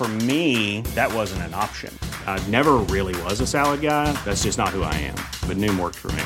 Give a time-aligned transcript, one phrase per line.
[0.00, 1.92] For me, that wasn't an option.
[2.26, 4.10] I never really was a salad guy.
[4.24, 5.18] That's just not who I am.
[5.46, 6.24] But Noom worked for me.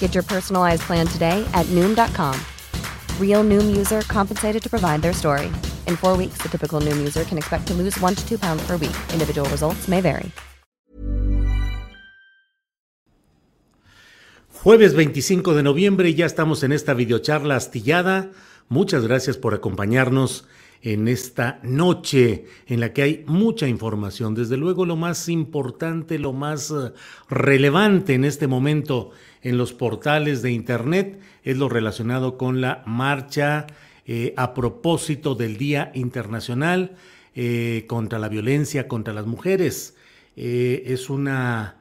[0.00, 2.34] Get your personalized plan today at Noom.com.
[3.20, 5.46] Real Noom user compensated to provide their story.
[5.86, 8.66] In four weeks, the typical Noom user can expect to lose one to two pounds
[8.66, 8.96] per week.
[9.12, 10.32] Individual results may vary.
[14.64, 18.32] Jueves 25 de noviembre, ya estamos en esta videocharla astillada.
[18.68, 20.44] Muchas gracias por acompañarnos
[20.82, 24.34] en esta noche en la que hay mucha información.
[24.34, 26.92] Desde luego lo más importante, lo más eh,
[27.28, 29.10] relevante en este momento
[29.42, 33.66] en los portales de Internet es lo relacionado con la marcha
[34.06, 36.96] eh, a propósito del Día Internacional
[37.34, 39.96] eh, contra la Violencia contra las Mujeres.
[40.36, 41.78] Es una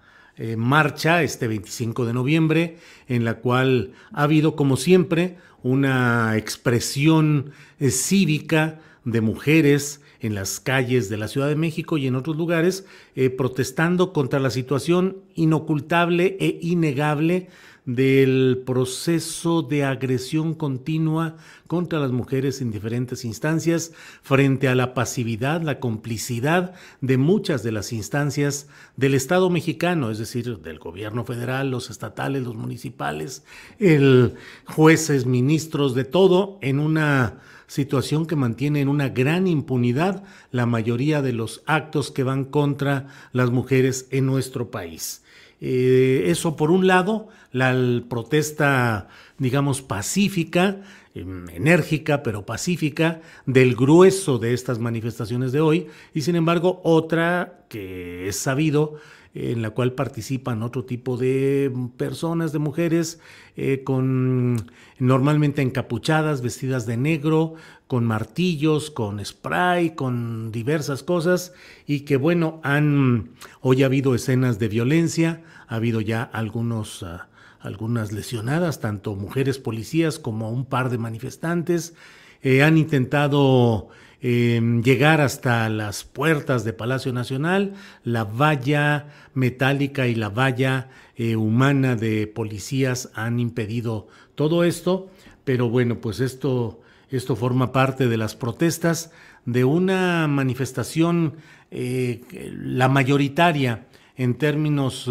[0.58, 8.80] marcha este 25 de noviembre en la cual ha habido, como siempre, una expresión cívica
[9.08, 13.30] de mujeres en las calles de la Ciudad de México y en otros lugares, eh,
[13.30, 17.48] protestando contra la situación inocultable e innegable
[17.86, 21.38] del proceso de agresión continua
[21.68, 27.72] contra las mujeres en diferentes instancias frente a la pasividad, la complicidad de muchas de
[27.72, 28.68] las instancias
[28.98, 33.46] del Estado mexicano, es decir, del gobierno federal, los estatales, los municipales,
[33.80, 34.34] el
[34.66, 41.22] jueces, ministros, de todo, en una situación que mantiene en una gran impunidad la mayoría
[41.22, 45.24] de los actos que van contra las mujeres en nuestro país.
[45.60, 47.76] Eh, eso por un lado, la
[48.08, 50.82] protesta, digamos, pacífica,
[51.16, 57.66] em, enérgica, pero pacífica, del grueso de estas manifestaciones de hoy, y sin embargo otra
[57.70, 58.96] que es sabido,
[59.38, 63.20] en la cual participan otro tipo de personas, de mujeres,
[63.56, 67.54] eh, con normalmente encapuchadas, vestidas de negro,
[67.86, 71.54] con martillos, con spray, con diversas cosas,
[71.86, 73.32] y que bueno, han
[73.62, 77.28] hoy ha habido escenas de violencia, ha habido ya algunos ah,
[77.60, 81.94] algunas lesionadas, tanto mujeres policías como un par de manifestantes.
[82.42, 83.90] Eh, han intentado
[84.22, 87.74] eh, llegar hasta las puertas de Palacio Nacional,
[88.04, 95.10] la valla metálica y la valla eh, humana de policías han impedido todo esto,
[95.44, 99.12] pero bueno, pues esto, esto forma parte de las protestas
[99.46, 101.36] de una manifestación,
[101.70, 105.10] la mayoritaria en términos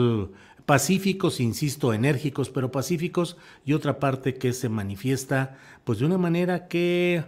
[0.67, 6.67] pacíficos, insisto, enérgicos, pero pacíficos, y otra parte que se manifiesta pues de una manera
[6.67, 7.25] que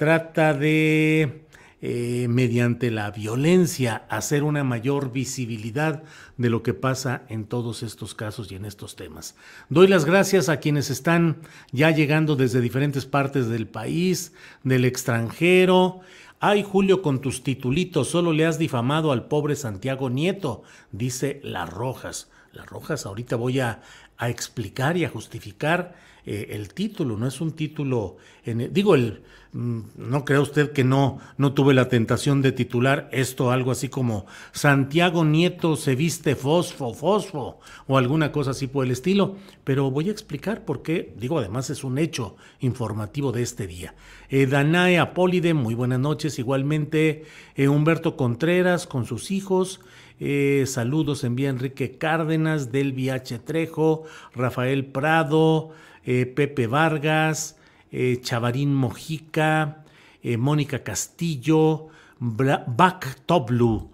[0.00, 1.44] trata de,
[1.82, 6.04] eh, mediante la violencia, hacer una mayor visibilidad
[6.38, 9.36] de lo que pasa en todos estos casos y en estos temas.
[9.68, 14.32] Doy las gracias a quienes están ya llegando desde diferentes partes del país,
[14.64, 16.00] del extranjero.
[16.38, 20.62] Ay, Julio, con tus titulitos solo le has difamado al pobre Santiago Nieto,
[20.92, 22.30] dice Las Rojas.
[22.52, 23.82] Las Rojas, ahorita voy a,
[24.20, 25.94] a explicar y a justificar
[26.26, 29.22] eh, el título, no es un título, en, digo, el,
[29.54, 33.88] mm, no crea usted que no, no tuve la tentación de titular esto algo así
[33.88, 39.90] como Santiago Nieto se viste fosfo, fosfo, o alguna cosa así por el estilo, pero
[39.90, 43.94] voy a explicar por qué, digo, además es un hecho informativo de este día.
[44.28, 47.24] Eh, Danae Apólide, muy buenas noches, igualmente
[47.56, 49.80] eh, Humberto Contreras con sus hijos,
[50.20, 53.38] eh, saludos envía Enrique Cárdenas, Delvi H.
[53.38, 55.70] Trejo, Rafael Prado,
[56.04, 57.56] eh, Pepe Vargas,
[57.90, 59.84] eh, Chavarín Mojica,
[60.22, 61.88] Mónica Castillo,
[62.18, 63.90] Bac Toblu,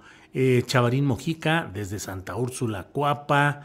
[0.67, 3.63] Chavarín Mojica desde Santa Úrsula, Cuapa,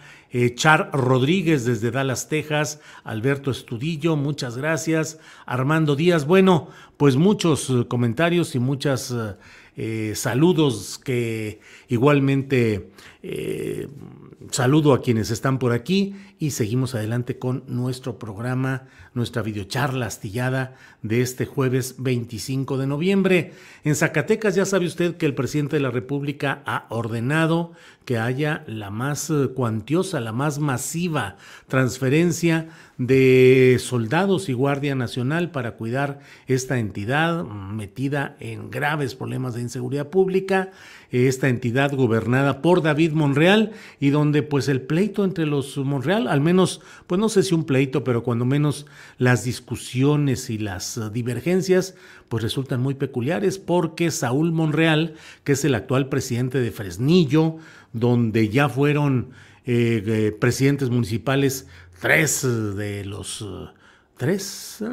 [0.54, 6.68] Char Rodríguez desde Dallas, Texas, Alberto Estudillo, muchas gracias, Armando Díaz, bueno,
[6.98, 9.12] pues muchos comentarios y muchas...
[9.78, 12.90] Eh, saludos que igualmente
[13.24, 13.88] Eh,
[14.50, 20.76] saludo a quienes están por aquí y seguimos adelante con nuestro programa, nuestra videocharla astillada
[21.04, 23.54] de este jueves 25 de noviembre.
[23.84, 27.74] En Zacatecas ya sabe usted que el presidente de la República ha ordenado
[28.06, 31.38] que haya la más eh, cuantiosa, la más masiva
[31.68, 39.62] transferencia de soldados y Guardia Nacional para cuidar esta entidad metida en graves problemas de
[39.62, 40.72] inseguridad pública,
[41.12, 46.42] esta entidad gobernada por David Monreal y donde pues el pleito entre los Monreal, al
[46.42, 48.86] menos, pues no sé si un pleito, pero cuando menos
[49.18, 51.96] las discusiones y las eh, divergencias
[52.30, 57.58] pues resultan muy peculiares porque Saúl Monreal, que es el actual presidente de Fresnillo,
[57.94, 59.32] donde ya fueron
[59.66, 61.68] eh, eh, presidentes municipales
[62.00, 63.46] tres de los
[64.18, 64.84] tres,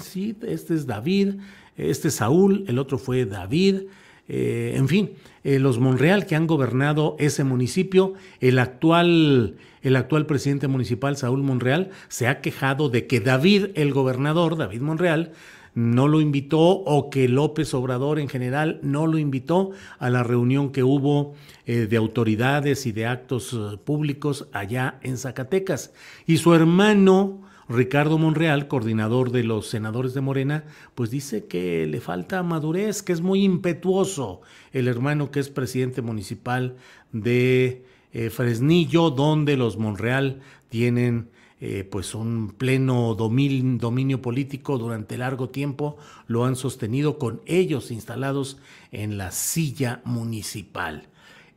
[0.00, 1.36] sí, este es David,
[1.76, 3.82] este es Saúl, el otro fue David,
[4.28, 5.12] en fin,
[5.46, 8.14] eh, los Monreal que han gobernado ese municipio.
[8.40, 13.92] El actual, el actual presidente municipal, Saúl Monreal, se ha quejado de que David, el
[13.92, 15.30] gobernador, David Monreal,
[15.76, 19.70] no lo invitó o que López Obrador en general no lo invitó
[20.00, 21.34] a la reunión que hubo
[21.64, 25.92] eh, de autoridades y de actos eh, públicos allá en Zacatecas.
[26.26, 30.64] Y su hermano, Ricardo Monreal, coordinador de los senadores de Morena,
[30.94, 34.40] pues dice que le falta madurez, que es muy impetuoso
[34.72, 36.76] el hermano que es presidente municipal
[37.12, 41.28] de eh, Fresnillo, donde los Monreal tienen
[41.58, 45.96] eh, pues un pleno dominio político durante largo tiempo,
[46.26, 48.58] lo han sostenido con ellos instalados
[48.92, 51.08] en la silla municipal.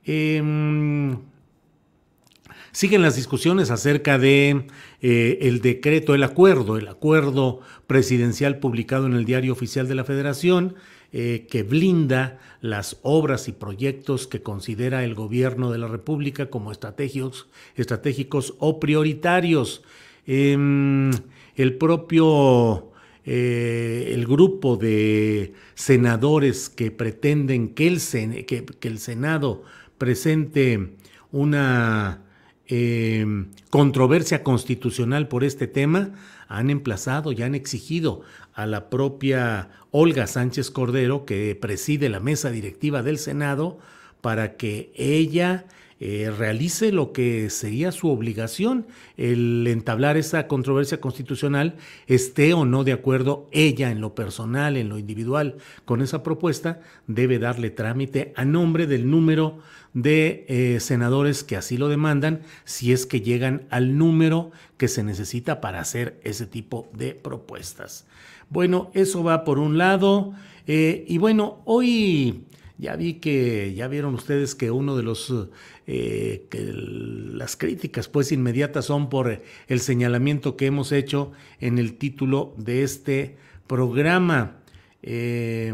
[0.05, 1.17] Em,
[2.71, 4.67] Siguen las discusiones acerca de
[5.01, 10.03] eh, el decreto, el acuerdo, el acuerdo presidencial publicado en el Diario Oficial de la
[10.03, 10.75] Federación,
[11.11, 16.71] eh, que blinda las obras y proyectos que considera el gobierno de la República como
[16.71, 19.81] estratégicos, estratégicos o prioritarios.
[20.27, 21.11] Em,
[21.55, 22.91] el propio
[23.25, 29.63] eh, el grupo de senadores que pretenden que el, que el Senado
[29.97, 30.95] presente
[31.31, 32.23] una
[32.71, 36.11] Em, controversia constitucional por este tema,
[36.47, 38.21] han emplazado y han exigido
[38.53, 43.79] a la propia Olga Sánchez Cordero, que preside la mesa directiva del Senado,
[44.21, 45.65] para que ella
[45.99, 48.87] eh, realice lo que sería su obligación,
[49.17, 51.75] el entablar esa controversia constitucional,
[52.07, 56.79] esté o no de acuerdo ella en lo personal, en lo individual con esa propuesta,
[57.07, 59.59] debe darle trámite a nombre del número
[59.93, 65.03] de eh, senadores que así lo demandan, si es que llegan al número que se
[65.03, 68.05] necesita para hacer ese tipo de propuestas.
[68.49, 70.33] Bueno, eso va por un lado.
[70.65, 72.45] Eh, y bueno, hoy
[72.79, 75.33] ya vi que, ya vieron ustedes que uno de los,
[75.85, 81.97] eh, que las críticas pues inmediatas son por el señalamiento que hemos hecho en el
[81.97, 83.37] título de este
[83.67, 84.61] programa.
[85.03, 85.73] Eh,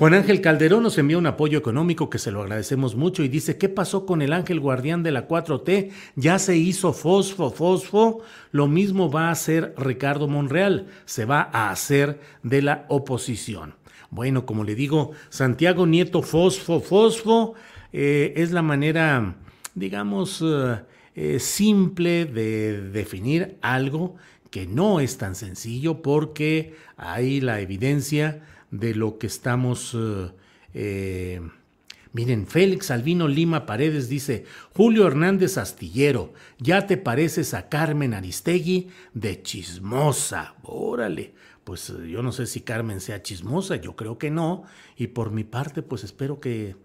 [0.00, 3.58] Juan Ángel Calderón nos envía un apoyo económico que se lo agradecemos mucho y dice,
[3.58, 5.90] ¿qué pasó con el ángel guardián de la 4T?
[6.16, 8.22] Ya se hizo fosfo, fosfo.
[8.50, 13.74] Lo mismo va a hacer Ricardo Monreal, se va a hacer de la oposición.
[14.10, 17.54] Bueno, como le digo, Santiago Nieto Fosfo Fosfo
[17.92, 19.36] eh, es la manera,
[19.74, 20.80] digamos, eh,
[21.14, 24.16] eh, simple de definir algo
[24.50, 29.96] que no es tan sencillo porque hay la evidencia de lo que estamos...
[32.12, 34.44] Miren, Félix Albino Lima Paredes dice,
[34.74, 40.56] Julio Hernández Astillero, ya te pareces a Carmen Aristegui de chismosa.
[40.64, 44.64] Órale, pues eh, yo no sé si Carmen sea chismosa, yo creo que no,
[44.96, 46.76] y por mi parte pues espero que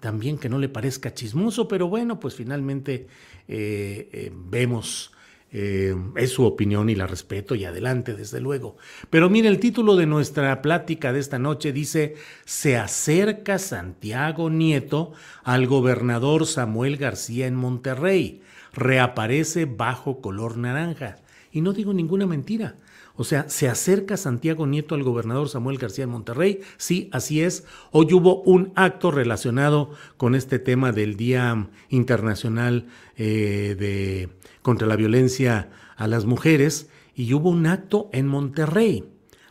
[0.00, 3.06] también que no le parezca chismoso, pero bueno, pues finalmente
[3.48, 5.12] eh, eh, vemos,
[5.54, 8.78] es su opinión y la respeto y adelante, desde luego.
[9.10, 12.14] Pero mire, el título de nuestra plática de esta noche dice,
[12.46, 15.12] se acerca Santiago Nieto
[15.44, 18.40] al gobernador Samuel García en Monterrey,
[18.72, 21.18] reaparece bajo color naranja.
[21.52, 22.76] Y no digo ninguna mentira.
[23.14, 26.60] O sea, se acerca Santiago Nieto al gobernador Samuel García de Monterrey.
[26.78, 27.64] Sí, así es.
[27.90, 34.30] Hoy hubo un acto relacionado con este tema del Día Internacional eh, de,
[34.62, 39.04] contra la Violencia a las Mujeres y hubo un acto en Monterrey.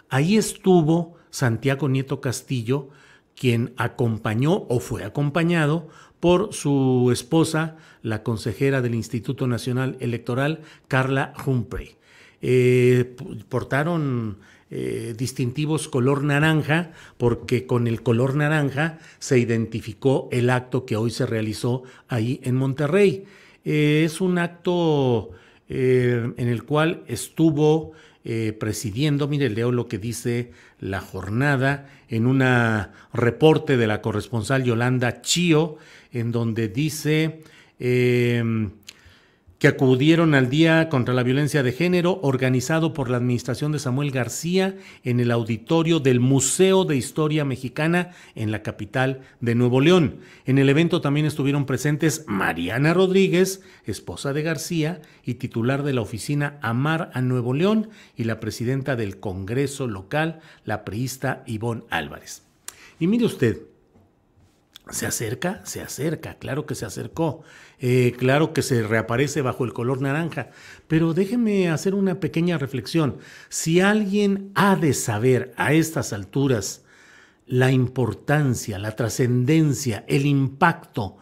[0.10, 2.90] Ahí estuvo Santiago Nieto Castillo,
[3.36, 5.88] quien acompañó o fue acompañado
[6.20, 11.98] por su esposa, la consejera del Instituto Nacional Electoral, Carla Humphrey.
[12.42, 13.16] Eh,
[13.50, 14.38] portaron
[14.72, 21.12] eh, distintivos color naranja, porque con el color naranja se identificó el acto que hoy
[21.12, 23.26] se realizó ahí en Monterrey.
[23.64, 25.32] Eh, es un acto
[25.74, 27.94] en el cual estuvo
[28.60, 32.44] presidiendo, mire, leo lo que dice la jornada en un
[33.14, 35.78] reporte de la corresponsal Yolanda Chío,
[36.12, 37.40] en donde dice
[39.62, 44.10] que acudieron al Día contra la Violencia de Género organizado por la Administración de Samuel
[44.10, 50.16] García en el auditorio del Museo de Historia Mexicana en la capital de Nuevo León.
[50.48, 56.02] En el evento también estuvieron presentes Mariana Rodríguez, esposa de García y titular de la
[56.02, 62.42] oficina Amar a Nuevo León, y la presidenta del Congreso local, la priista Ivonne Álvarez.
[63.00, 63.60] Y mire usted,
[64.92, 65.62] ¿Se acerca?
[65.64, 67.44] Se acerca, claro que se acercó,
[67.80, 70.50] eh, claro que se reaparece bajo el color naranja,
[70.88, 73.18] pero déjeme hacer una pequeña reflexión.
[73.50, 76.84] Si alguien ha de saber a estas alturas
[77.48, 81.18] la importancia, la trascendencia, el impacto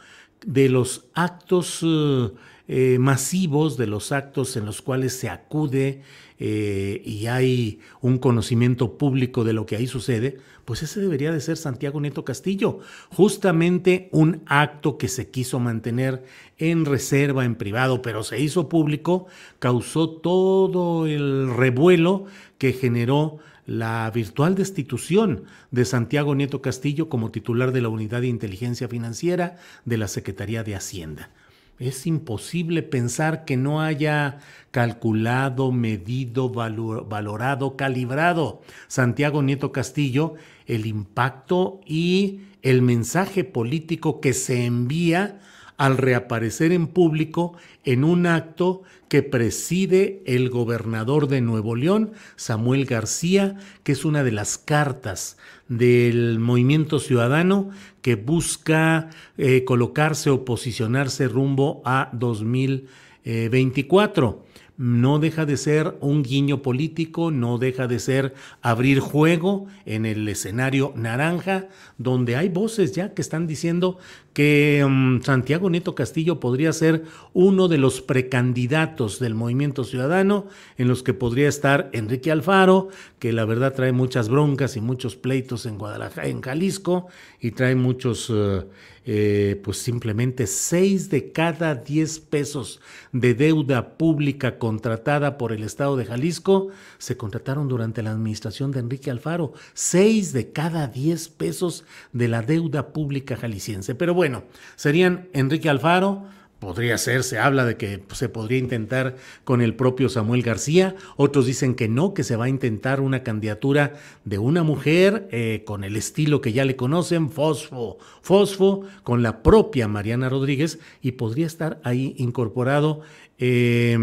[0.45, 2.31] de los actos eh,
[2.69, 6.01] eh, masivos, de los actos en los cuales se acude
[6.41, 10.37] y hay un conocimiento público de lo que ahí sucede,
[10.69, 12.77] pues ese debería de ser Santiago Nieto Castillo,
[13.09, 16.23] justamente un acto que se quiso mantener
[16.59, 19.25] en reserva, en privado, pero se hizo público,
[19.57, 22.25] causó todo el revuelo
[22.59, 28.27] que generó la virtual destitución de Santiago Nieto Castillo como titular de la Unidad de
[28.27, 31.31] Inteligencia Financiera de la Secretaría de Hacienda.
[31.79, 34.39] Es imposible pensar que no haya
[34.71, 40.35] calculado, medido, valorado, calibrado Santiago Nieto Castillo
[40.67, 45.39] el impacto y el mensaje político que se envía
[45.77, 47.53] al reaparecer en público
[47.85, 54.23] en un acto que preside el gobernador de Nuevo León, Samuel García, que es una
[54.23, 55.35] de las cartas
[55.67, 64.47] del movimiento ciudadano que busca eh, colocarse o posicionarse rumbo a 2024
[64.79, 70.25] no deja de ser un guiño político, no deja de ser abrir juego en el
[70.29, 73.97] escenario naranja, donde hay voces ya que están diciendo
[74.33, 80.87] que mm, Santiago Nieto Castillo podría ser uno de los precandidatos del movimiento ciudadano, en
[80.87, 85.65] los que podría estar Enrique Alfaro, que la verdad trae muchas broncas y muchos pleitos
[85.65, 87.07] en Guadalajara, en Jalisco,
[87.39, 88.31] y trae muchos...
[88.33, 88.63] Eh,
[89.11, 92.79] eh, pues simplemente 6 de cada 10 pesos
[93.11, 96.67] de deuda pública contratada por el Estado de Jalisco
[96.99, 99.53] se contrataron durante la administración de Enrique Alfaro.
[99.73, 103.95] 6 de cada 10 pesos de la deuda pública jalisciense.
[103.95, 104.43] Pero bueno,
[104.75, 106.27] serían Enrique Alfaro,
[106.59, 111.45] Podría ser, se habla de que se podría intentar con el propio Samuel García, otros
[111.45, 113.93] dicen que no, que se va a intentar una candidatura
[114.25, 119.41] de una mujer eh, con el estilo que ya le conocen, Fosfo, Fosfo, con la
[119.41, 123.03] propia Mariana Rodríguez y podría estar ahí incorporado.
[123.37, 123.97] Eh,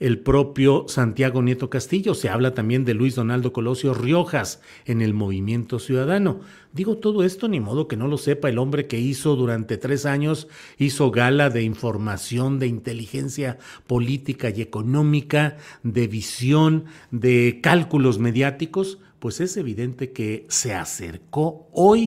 [0.00, 5.14] el propio Santiago Nieto Castillo, se habla también de Luis Donaldo Colosio Riojas en el
[5.14, 6.40] movimiento ciudadano.
[6.72, 10.06] Digo todo esto ni modo que no lo sepa el hombre que hizo durante tres
[10.06, 10.48] años,
[10.78, 19.40] hizo gala de información, de inteligencia política y económica, de visión, de cálculos mediáticos, pues
[19.40, 22.06] es evidente que se acercó hoy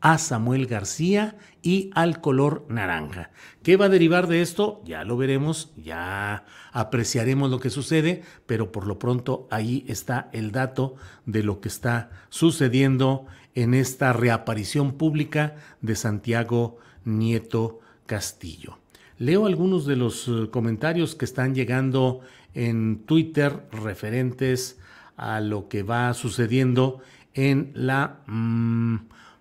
[0.00, 3.30] A Samuel García y al color naranja.
[3.62, 4.80] ¿Qué va a derivar de esto?
[4.84, 10.52] Ya lo veremos, ya apreciaremos lo que sucede, pero por lo pronto ahí está el
[10.52, 10.94] dato
[11.26, 18.78] de lo que está sucediendo en esta reaparición pública de Santiago Nieto Castillo.
[19.18, 22.20] leo algunos de los eh, comentarios que están llegando
[22.54, 24.78] en Twitter referentes
[25.16, 27.00] a lo que va sucediendo
[27.34, 28.96] en la mm,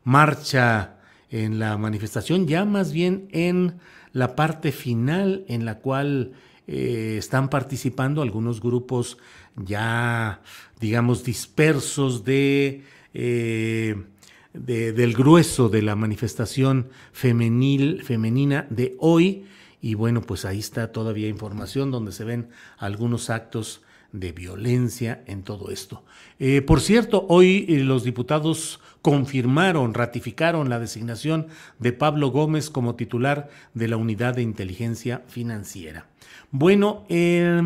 [0.09, 0.99] marcha,
[1.29, 3.79] en la manifestación, ya más bien en
[4.13, 6.33] la parte final en la cual
[6.67, 9.17] eh, están participando algunos grupos
[9.55, 10.41] ya,
[10.79, 13.95] digamos, dispersos de, eh,
[14.53, 19.45] del grueso de la manifestación femenil, femenina de hoy.
[19.81, 25.43] Y bueno, pues ahí está todavía información donde se ven algunos actos de violencia en
[25.43, 26.03] todo esto.
[26.39, 31.47] Eh, por cierto, hoy eh, los diputados confirmaron, ratificaron la designación
[31.79, 36.07] de Pablo Gómez como titular de la Unidad de Inteligencia Financiera.
[36.51, 37.61] Bueno, eh,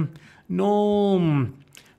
[0.47, 1.50] no,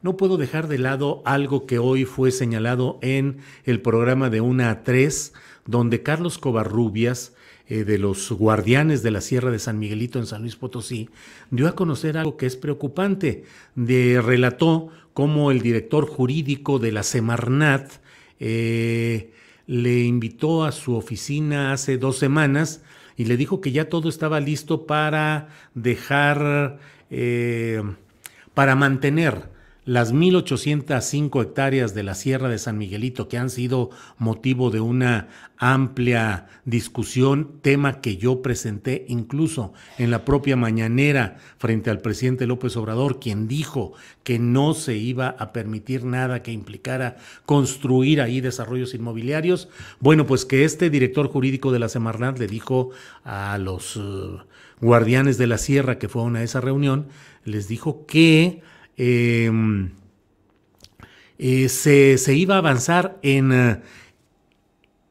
[0.03, 4.71] no puedo dejar de lado algo que hoy fue señalado en el programa de una
[4.71, 5.33] a 3,
[5.67, 7.33] donde Carlos Covarrubias
[7.67, 11.09] eh, de los guardianes de la Sierra de San Miguelito en San Luis Potosí,
[11.51, 13.45] dio a conocer algo que es preocupante.
[13.75, 17.91] De, relató cómo el director jurídico de la Semarnat
[18.39, 19.33] eh,
[19.67, 22.83] le invitó a su oficina hace dos semanas
[23.17, 26.79] y le dijo que ya todo estaba listo para dejar,
[27.11, 27.83] eh,
[28.53, 29.54] para mantener
[29.85, 35.29] las 1.805 hectáreas de la Sierra de San Miguelito que han sido motivo de una
[35.59, 42.77] amplia discusión, tema que yo presenté incluso en la propia mañanera frente al presidente López
[42.77, 48.95] Obrador, quien dijo que no se iba a permitir nada que implicara construir ahí desarrollos
[48.95, 49.69] inmobiliarios.
[50.01, 52.91] Bueno, pues que este director jurídico de la Semarnat le dijo
[53.23, 54.41] a los uh,
[54.81, 57.09] guardianes de la Sierra que fueron a esa reunión,
[57.45, 58.63] les dijo que
[58.97, 59.91] Em,
[61.39, 63.83] eh, se, iba a avanzar en, eh,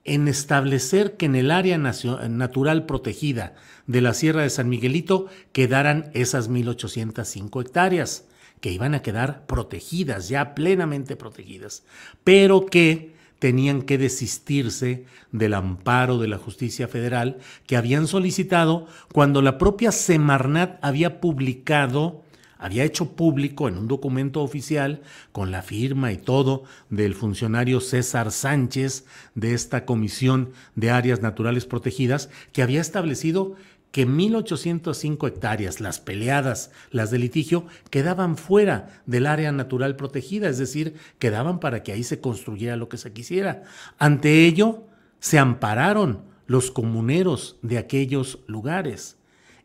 [0.05, 3.55] en establecer que en el área natural protegida
[3.87, 8.25] de la Sierra de San Miguelito quedaran esas 1.805 hectáreas,
[8.61, 11.83] que iban a quedar protegidas, ya plenamente protegidas,
[12.23, 19.41] pero que tenían que desistirse del amparo de la justicia federal que habían solicitado cuando
[19.41, 22.22] la propia Semarnat había publicado
[22.63, 25.02] había hecho público en un documento oficial
[25.34, 29.04] con la firma y todo del funcionario César Sánchez
[29.36, 33.58] de esta Comisión de Áreas Naturales Protegidas que había establecido
[33.91, 40.58] que 1.805 hectáreas, las peleadas, las de litigio, quedaban fuera del área natural protegida, es
[40.58, 43.63] decir, quedaban para que ahí se construyera lo que se quisiera.
[43.99, 44.86] Ante ello,
[45.19, 49.17] se ampararon los comuneros de aquellos lugares.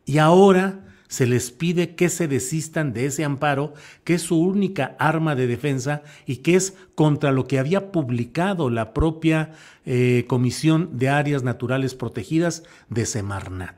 [0.05, 4.94] Y ahora se les pide que se desistan de ese amparo, que es su única
[4.99, 9.53] arma de defensa y que es contra lo que había publicado la propia
[9.87, 13.75] eh, Comisión de Áreas Naturales Protegidas de Semarnat.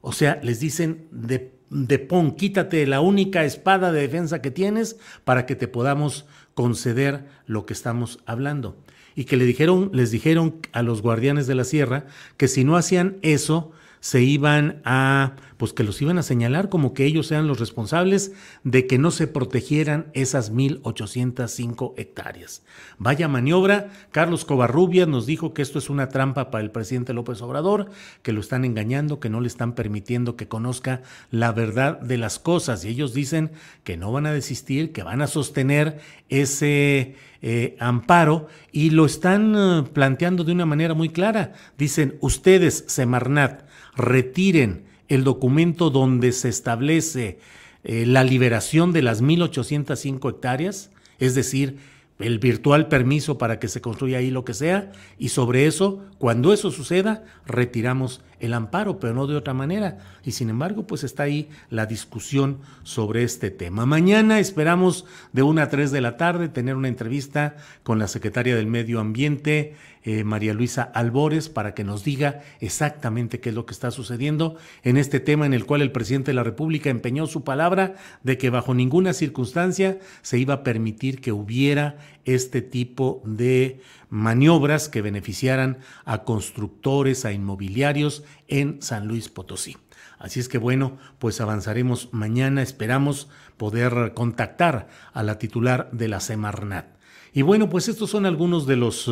[0.00, 5.46] O sea, les dicen de, pon, quítate la única espada de defensa que tienes para
[5.46, 8.76] que te podamos conceder lo que estamos hablando.
[9.14, 12.76] Y que le dijeron, les dijeron a los guardianes de la sierra que si no
[12.76, 17.46] hacían eso, se iban a, pues que los iban a señalar como que ellos sean
[17.48, 18.32] los responsables
[18.64, 22.62] de que no se protegieran esas 1.805 hectáreas.
[22.98, 27.42] Vaya maniobra, Carlos Covarrubias nos dijo que esto es una trampa para el presidente López
[27.42, 27.90] Obrador,
[28.22, 32.38] que lo están engañando, que no le están permitiendo que conozca la verdad de las
[32.38, 33.52] cosas y ellos dicen
[33.84, 39.54] que no van a desistir, que van a sostener ese eh, amparo y lo están
[39.56, 41.52] eh, planteando de una manera muy clara.
[41.76, 43.67] Dicen, ustedes, Semarnat,
[43.98, 47.38] retiren el documento donde se establece
[47.84, 51.78] eh, la liberación de las 1.805 hectáreas, es decir,
[52.18, 56.52] el virtual permiso para que se construya ahí lo que sea, y sobre eso, cuando
[56.52, 59.98] eso suceda, retiramos el amparo, pero no de otra manera.
[60.24, 63.86] Y sin embargo, pues está ahí la discusión sobre este tema.
[63.86, 68.56] Mañana esperamos de una a 3 de la tarde tener una entrevista con la secretaria
[68.56, 69.74] del Medio Ambiente,
[70.04, 74.56] eh, María Luisa Albores, para que nos diga exactamente qué es lo que está sucediendo
[74.82, 78.38] en este tema en el cual el presidente de la República empeñó su palabra de
[78.38, 81.96] que bajo ninguna circunstancia se iba a permitir que hubiera
[82.34, 89.76] este tipo de maniobras que beneficiaran a constructores, a inmobiliarios en San Luis Potosí.
[90.18, 96.20] Así es que bueno, pues avanzaremos mañana, esperamos poder contactar a la titular de la
[96.20, 96.86] Semarnat.
[97.32, 99.08] Y bueno, pues estos son algunos de los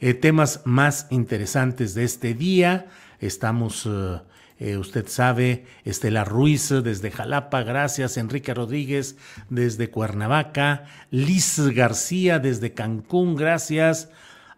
[0.00, 2.86] eh, temas más interesantes de este día.
[3.20, 4.20] Estamos eh,
[4.58, 9.16] eh, usted sabe, Estela Ruiz desde Jalapa, gracias, Enrique Rodríguez
[9.50, 14.10] desde Cuernavaca, Liz García desde Cancún, gracias.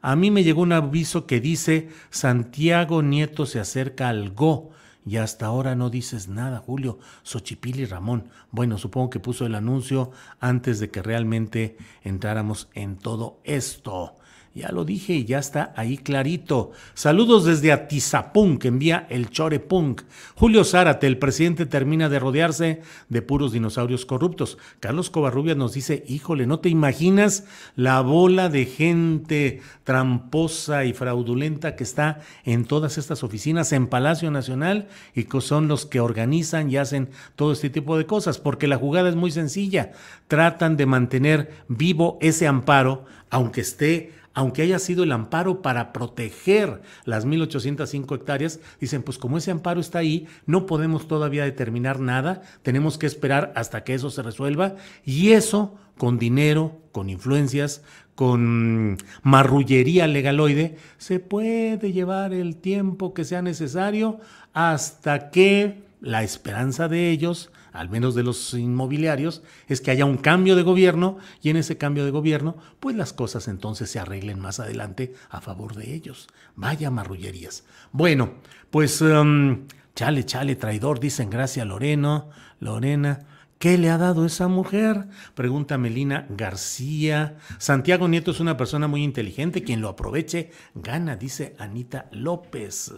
[0.02, 4.70] A mí me llegó un aviso que dice Santiago Nieto se acerca al Go
[5.04, 6.98] y hasta ahora no dices nada, Julio.
[7.22, 8.28] Xochipil y Ramón.
[8.50, 14.16] Bueno, supongo que puso el anuncio antes de que realmente entráramos en todo esto.
[14.52, 16.72] Ya lo dije y ya está ahí clarito.
[16.94, 20.02] Saludos desde Atizapunk, que envía el Chorepunk.
[20.34, 24.58] Julio Zárate, el presidente termina de rodearse de puros dinosaurios corruptos.
[24.80, 27.44] Carlos Covarrubias nos dice, híjole, ¿no te imaginas
[27.76, 34.32] la bola de gente tramposa y fraudulenta que está en todas estas oficinas en Palacio
[34.32, 38.38] Nacional y que son los que organizan y hacen todo este tipo de cosas?
[38.38, 39.92] Porque la jugada es muy sencilla.
[40.26, 46.82] Tratan de mantener vivo ese amparo, aunque esté aunque haya sido el amparo para proteger
[47.04, 52.42] las 1.805 hectáreas, dicen, pues como ese amparo está ahí, no podemos todavía determinar nada,
[52.62, 57.82] tenemos que esperar hasta que eso se resuelva y eso con dinero, con influencias,
[58.14, 64.20] con marrullería legaloide, se puede llevar el tiempo que sea necesario
[64.52, 70.16] hasta que la esperanza de ellos al menos de los inmobiliarios, es que haya un
[70.16, 74.40] cambio de gobierno y en ese cambio de gobierno, pues las cosas entonces se arreglen
[74.40, 76.28] más adelante a favor de ellos.
[76.56, 77.64] Vaya marrullerías.
[77.92, 78.34] Bueno,
[78.70, 82.30] pues um, chale, chale, traidor, dicen gracias Loreno,
[82.60, 83.26] Lorena.
[83.60, 85.06] ¿Qué le ha dado esa mujer?
[85.34, 87.36] Pregunta Melina García.
[87.58, 92.94] Santiago Nieto es una persona muy inteligente, quien lo aproveche gana, dice Anita López.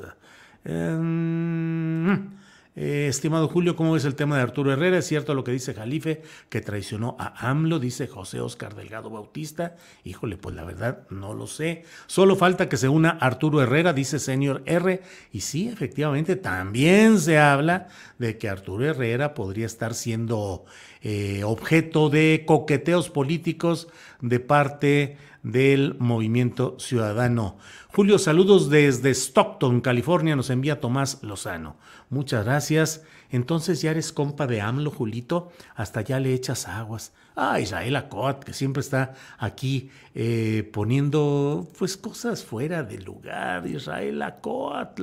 [0.65, 2.42] Em,
[2.75, 4.99] eh, estimado Julio, ¿cómo ves el tema de Arturo Herrera?
[4.99, 9.77] Es cierto lo que dice Jalife, que traicionó a AMLO, dice José Oscar Delgado Bautista.
[10.05, 11.85] Híjole, pues la verdad no lo sé.
[12.07, 15.03] Solo falta que se una Arturo Herrera, dice señor R.
[15.33, 20.65] Y sí, efectivamente, también se habla de que Arturo Herrera podría estar siendo
[21.03, 23.89] eh, objeto de coqueteos políticos
[24.21, 27.59] de parte del movimiento ciudadano.
[27.89, 31.77] Julio, saludos desde Stockton, California, nos envía Tomás Lozano.
[32.13, 33.05] Muchas gracias.
[33.31, 37.15] Entonces ya eres compa de AMLO, Julito, hasta ya le echas aguas.
[37.35, 43.67] Ah, Israel Acot, que siempre está aquí eh, poniendo pues cosas fuera de lugar.
[43.67, 45.01] Israel Acot.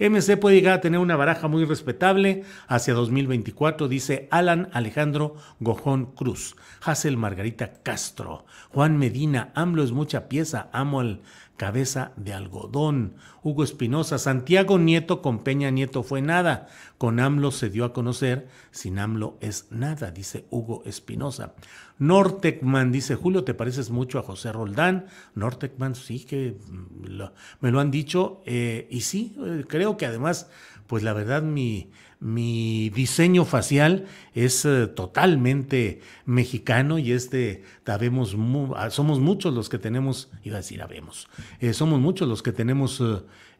[0.00, 6.06] MC puede llegar a tener una baraja muy respetable hacia 2024, dice Alan Alejandro Gojón
[6.06, 6.56] Cruz.
[6.82, 8.46] Hazel Margarita Castro.
[8.70, 11.20] Juan Medina, AMLO es mucha pieza, amo al
[11.60, 13.16] cabeza de algodón.
[13.42, 16.68] Hugo Espinosa, Santiago Nieto con Peña Nieto fue nada.
[16.96, 21.52] Con AMLO se dio a conocer, sin AMLO es nada, dice Hugo Espinosa.
[22.00, 25.06] Nortecman dice, Julio, ¿te pareces mucho a José Roldán?
[25.34, 27.22] Nortecman, sí que mm,
[27.60, 28.42] me lo han dicho.
[28.46, 30.48] Eh, y sí, eh, creo que además,
[30.86, 38.34] pues la verdad, mi, mi diseño facial es eh, totalmente mexicano y este, sabemos,
[38.76, 41.28] ah, somos muchos los que tenemos, iba a decir, habemos,
[41.60, 43.02] eh, somos muchos los que tenemos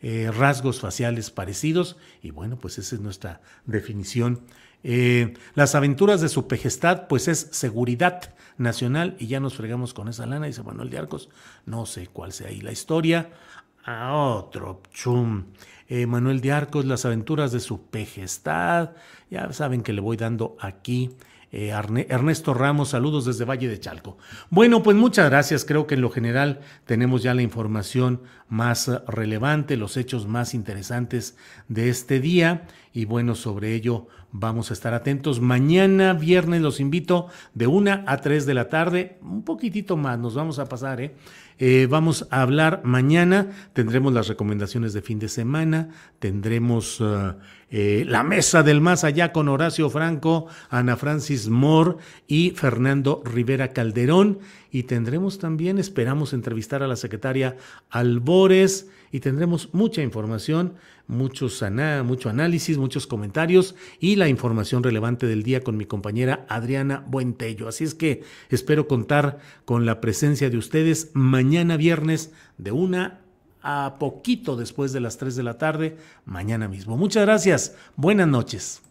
[0.02, 4.40] rasgos faciales parecidos y bueno, pues esa es nuestra definición.
[4.82, 10.26] Las aventuras de su pejestad, pues es seguridad nacional y ya nos fregamos con esa
[10.26, 11.30] lana, dice Manuel de Arcos,
[11.66, 13.30] no sé cuál sea ahí la historia.
[13.84, 15.46] A otro chum.
[15.88, 18.90] Eh, Manuel de Arcos, Las aventuras de su pejestad.
[19.30, 21.16] Ya saben que le voy dando aquí.
[21.52, 24.18] Eh, Ernesto Ramos, saludos desde Valle de Chalco.
[24.50, 25.64] Bueno, pues muchas gracias.
[25.64, 31.36] Creo que en lo general tenemos ya la información más relevante, los hechos más interesantes
[31.66, 32.68] de este día.
[32.92, 35.40] Y bueno, sobre ello vamos a estar atentos.
[35.40, 40.34] Mañana viernes los invito de una a 3 de la tarde, un poquitito más, nos
[40.34, 41.14] vamos a pasar, ¿eh?
[41.62, 47.34] Eh, vamos a hablar mañana, tendremos las recomendaciones de fin de semana, tendremos uh,
[47.68, 53.74] eh, la mesa del más allá con Horacio Franco, Ana Francis Moore y Fernando Rivera
[53.74, 54.38] Calderón.
[54.70, 57.56] Y tendremos también, esperamos entrevistar a la secretaria
[57.90, 60.74] Albores y tendremos mucha información,
[61.08, 61.64] muchos
[62.04, 67.66] mucho análisis, muchos comentarios y la información relevante del día con mi compañera Adriana Buentello.
[67.66, 73.20] Así es que espero contar con la presencia de ustedes mañana viernes de una
[73.62, 76.96] a poquito después de las 3 de la tarde, mañana mismo.
[76.96, 78.82] Muchas gracias, buenas noches.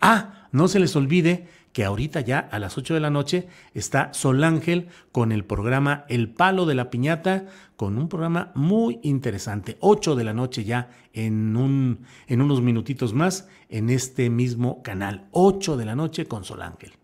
[0.00, 4.10] Ah, no se les olvide que ahorita ya a las 8 de la noche está
[4.14, 7.44] Sol Ángel con el programa El Palo de la Piñata,
[7.76, 9.76] con un programa muy interesante.
[9.80, 15.26] 8 de la noche ya en, un, en unos minutitos más en este mismo canal.
[15.32, 16.94] 8 de la noche con Sol Ángel.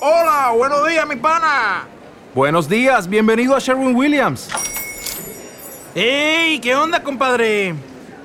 [0.00, 1.88] Hola, buenos días, mi pana.
[2.32, 4.50] Buenos días, bienvenido a Sherwin Williams.
[5.96, 6.60] ¡Ey!
[6.60, 7.74] ¿Qué onda, compadre?